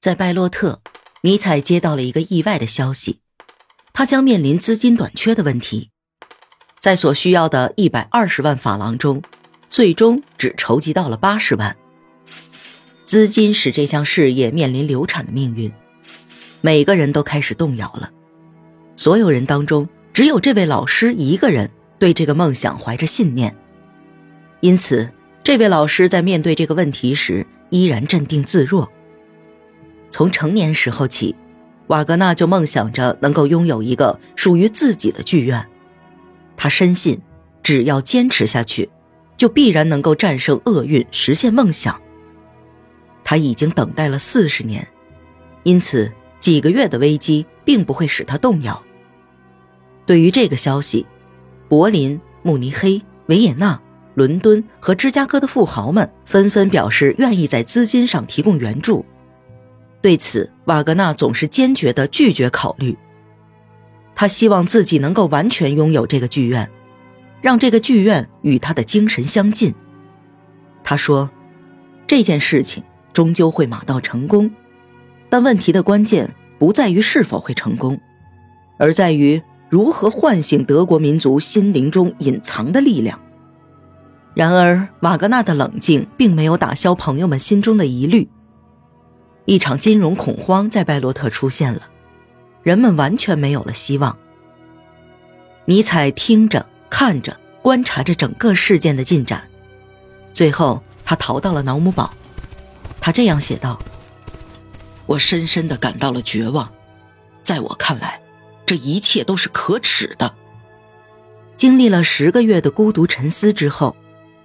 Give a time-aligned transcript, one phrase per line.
[0.00, 0.80] 在拜洛特，
[1.22, 3.18] 尼采接到了一个意外的消息，
[3.92, 5.90] 他将面临资金短缺的问题。
[6.78, 9.20] 在所需要的一百二十万法郎中，
[9.68, 11.76] 最终只筹集到了八十万。
[13.02, 15.72] 资金使这项事业面临流产的命运，
[16.60, 18.12] 每个人都开始动摇了。
[18.96, 21.68] 所有人当中，只有这位老师一个人
[21.98, 23.56] 对这个梦想怀着信念。
[24.60, 25.10] 因此，
[25.42, 28.88] 这位老师在面对这个问题时依然镇定自若。
[30.10, 31.34] 从成年时候起，
[31.88, 35.66] 瓦格纳就梦想着能够拥有一个属于自己的剧院。
[36.56, 37.20] 他深信，
[37.62, 38.88] 只要坚持下去，
[39.36, 42.00] 就必然能够战胜厄运，实现梦想。
[43.22, 44.88] 他已经等待了四十年，
[45.62, 48.82] 因此几个月的危机并不会使他动摇。
[50.06, 51.06] 对于这个消息，
[51.68, 53.80] 柏林、慕尼黑、维也纳。
[54.14, 59.06] 伦敦和芝加哥的富豪们纷纷表示愿意在资金上提供援助，
[60.00, 62.96] 对此，瓦格纳总是坚决地拒绝考虑。
[64.14, 66.70] 他希望自己能够完全拥有这个剧院，
[67.40, 69.74] 让这个剧院与他的精神相近。
[70.84, 71.30] 他说
[72.06, 72.82] ：“这件事情
[73.12, 74.50] 终究会马到成功，
[75.28, 78.00] 但问题的关键不在于是否会成功，
[78.78, 83.20] 而在于如何唤醒德国民族心灵中隐藏的力量。”
[84.34, 88.28] 然而，瓦格纳的冷静并没有打消朋友们心中的疑虑。
[89.48, 91.88] 一场金融恐慌在拜洛特出现了，
[92.62, 94.14] 人们完全没有了希望。
[95.64, 99.48] 尼采听着、看着、观察着整个事件的进展，
[100.34, 102.12] 最后他逃到了瑙姆堡。
[103.00, 103.78] 他这样写道
[105.08, 106.70] ：“我深深的感到了绝望，
[107.42, 108.20] 在我看来，
[108.66, 110.34] 这一切都是可耻的。”
[111.56, 113.96] 经历了十个月的孤独沉思之后。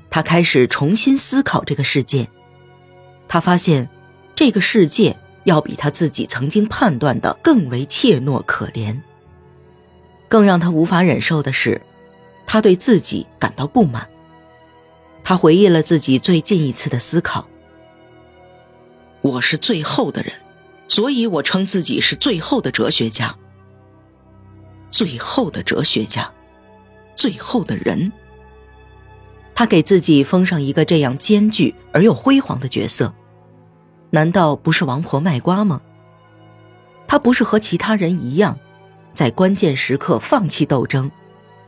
[0.09, 2.29] 他开始重新思考这个世界，
[3.27, 3.89] 他发现，
[4.45, 8.99] 这个世界要比他自己曾经判断的更为怯懦可怜。
[10.27, 11.81] 更让他无法忍受的是，
[12.45, 14.05] 他对自己感到不满。
[15.23, 17.47] 他回忆了自己最近一次的思考
[19.23, 20.33] ：“我是最后的人，
[20.89, 23.33] 所以我称自己是最后的哲学家。
[24.91, 26.29] 最后的哲学家，
[27.15, 28.11] 最后的人。”
[29.55, 33.13] 他给自己封上一个这样艰巨而又辉煌的角色，
[34.13, 35.81] 难道不是王婆卖瓜吗？
[37.07, 38.59] 他不是和其他人一样，
[39.11, 41.09] 在关键时刻放弃斗争，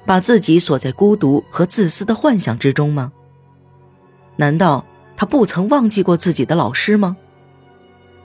[0.05, 3.11] 把自己锁在孤独和自私的幻想之中吗？
[4.35, 4.85] 难道
[5.17, 7.17] 他不曾忘记过自己的老师吗？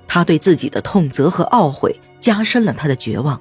[0.07, 3.41] 他对自己的痛责和懊悔加深了他的绝望。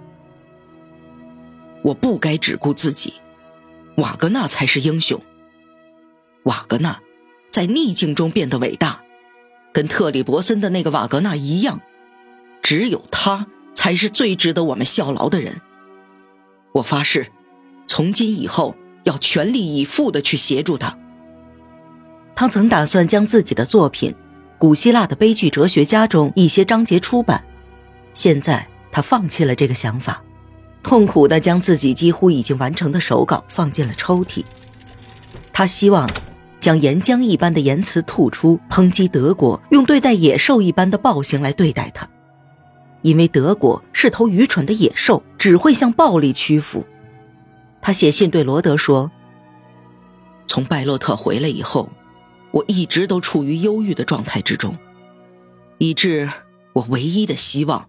[1.81, 3.15] 我不该只顾自己，
[3.97, 5.21] 瓦格纳才是英雄。
[6.43, 7.01] 瓦格纳
[7.51, 9.01] 在逆境中变得伟大，
[9.71, 11.81] 跟特里伯森的那个瓦格纳一样，
[12.61, 15.61] 只有他才是最值得我们效劳的人。
[16.73, 17.27] 我发誓，
[17.87, 20.97] 从今以后要全力以赴的去协助他。
[22.35, 24.11] 他曾打算将自己的作品
[24.57, 27.43] 《古希腊的悲剧哲学家》中一些章节出版，
[28.13, 30.23] 现在他放弃了这个想法，
[30.81, 34.43] 痛苦地将自己几乎已经完成的手稿放进了抽屉。
[35.53, 36.09] 他希望。
[36.59, 42.07] 将岩浆一般的言辞吐出，抨击德国用对待野兽一般的暴行来对待他，
[43.01, 46.85] 因为德国是头愚蠢的野兽，只会向暴力屈服。
[47.81, 49.09] 他写信对罗德说
[50.47, 51.89] ：“从拜洛特回来以后，
[52.51, 54.77] 我一直都处于忧郁的状态之中，
[55.77, 56.29] 以致
[56.73, 57.87] 我唯一的希望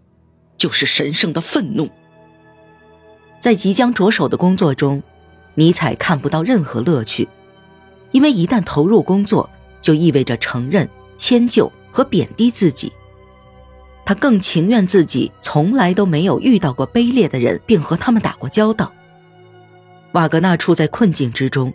[0.56, 1.90] 就是神圣的愤怒。
[3.40, 5.02] 在即将着手的工作中，
[5.56, 7.28] 尼采看不到任何乐趣。”
[8.12, 9.48] 因为一旦投入工作，
[9.80, 12.92] 就意味着承认、迁就和贬低自己。
[14.04, 18.92] 他更情愿自己从来都没有遇到过卑劣的人，并和他们打过交道。
[20.12, 21.72] 瓦格纳处在困境之中，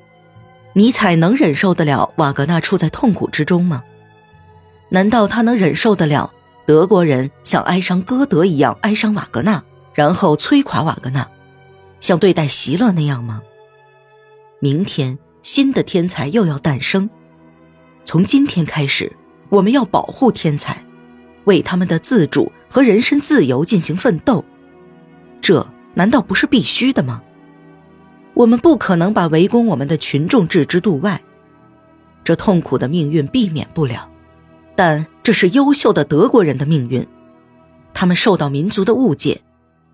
[0.74, 3.84] 尼采能忍受得了瓦格纳处在痛苦之中吗？
[4.90, 6.34] 难道他能忍受得了
[6.66, 11.26] 德国人像哀伤歌德一样哀伤瓦格纳，然后摧垮瓦格纳，
[12.02, 13.42] 像对待席勒那样吗？
[14.60, 15.18] 明天。
[15.46, 17.08] 新的天才又要诞生，
[18.04, 19.16] 从今天开始，
[19.50, 20.84] 我们要保护天才，
[21.44, 24.44] 为他们的自主和人身自由进行奋斗，
[25.42, 25.64] 这
[25.94, 27.22] 难道不是必须的吗？
[28.34, 31.22] 我们不可能把围攻我们的群众置之度外，
[32.24, 34.10] 这痛苦的命运避免不了，
[34.76, 37.06] 但这是优秀的德国人的命运，
[37.94, 39.42] 他们受到民族的误解，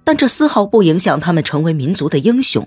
[0.05, 2.65] 但这丝毫不影响他们成为民族的英雄。